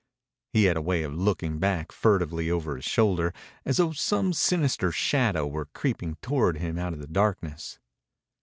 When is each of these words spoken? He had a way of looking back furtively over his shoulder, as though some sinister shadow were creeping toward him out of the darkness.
He 0.51 0.63
had 0.63 0.77
a 0.77 0.81
way 0.81 1.03
of 1.03 1.13
looking 1.13 1.59
back 1.59 1.91
furtively 1.91 2.49
over 2.49 2.75
his 2.75 2.85
shoulder, 2.85 3.35
as 3.65 3.77
though 3.77 3.91
some 3.91 4.33
sinister 4.33 4.91
shadow 4.91 5.45
were 5.45 5.65
creeping 5.65 6.15
toward 6.23 6.57
him 6.57 6.79
out 6.79 6.93
of 6.93 6.99
the 6.99 7.05
darkness. 7.07 7.77